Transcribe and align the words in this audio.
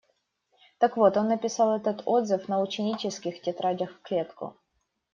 Так 0.79 0.97
вот 0.97 1.15
он 1.15 1.27
написал 1.27 1.75
этот 1.77 2.01
отзыв 2.07 2.47
на 2.47 2.59
ученических 2.63 3.39
тетрадях 3.39 3.91
в 3.91 4.01
клетку. 4.01 4.55